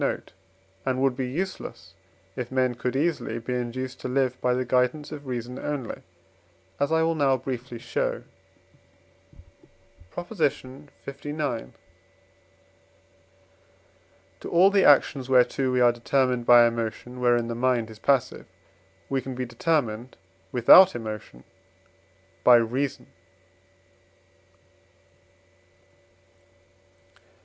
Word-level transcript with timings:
note), 0.01 0.33
and 0.83 0.99
would 0.99 1.15
be 1.15 1.27
useless, 1.29 1.93
if 2.35 2.51
men 2.51 2.73
could 2.73 2.95
easily, 2.95 3.37
be 3.37 3.53
induced 3.53 3.99
to 3.99 4.07
live 4.07 4.41
by 4.41 4.51
the 4.51 4.65
guidance 4.65 5.11
of 5.11 5.27
reason 5.27 5.59
only, 5.59 6.01
as 6.79 6.91
I 6.91 7.03
will 7.03 7.13
now 7.13 7.37
briefly, 7.37 7.77
show. 7.77 8.23
PROP. 10.09 10.31
LIX. 10.39 10.63
To 14.39 14.49
all 14.49 14.71
the 14.71 14.83
actions, 14.83 15.29
whereto 15.29 15.71
we 15.71 15.81
are 15.81 15.91
determined 15.91 16.47
by 16.47 16.65
emotion 16.65 17.19
wherein 17.19 17.47
the 17.47 17.53
mind 17.53 17.91
is 17.91 17.99
passive; 17.99 18.47
we 19.07 19.21
can 19.21 19.35
be 19.35 19.45
determined 19.45 20.17
without 20.51 20.95
emotion 20.95 21.43
by 22.43 22.55
reason. 22.55 23.05